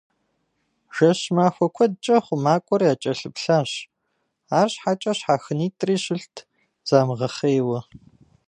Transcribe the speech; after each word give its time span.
Жэщ-махуэ 0.95 1.67
куэдкӏэ 1.75 2.17
хъумакӏуэр 2.25 2.81
якӏэлъыплъащ, 2.91 3.71
арщхьэкӏэ 4.59 5.13
щхьэхынитӏри 5.17 5.95
щылът 6.03 6.37
замыгъэхъейуэ. 6.87 7.79